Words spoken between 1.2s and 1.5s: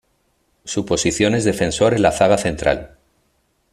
es